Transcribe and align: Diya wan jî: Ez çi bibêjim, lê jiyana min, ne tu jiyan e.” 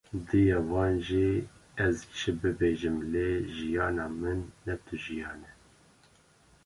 Diya 0.27 0.59
wan 0.71 0.93
jî: 1.05 1.29
Ez 1.85 1.97
çi 2.17 2.31
bibêjim, 2.39 2.97
lê 3.11 3.29
jiyana 3.55 4.07
min, 4.19 4.39
ne 4.65 4.75
tu 4.85 4.95
jiyan 5.03 5.41
e.” 5.49 5.51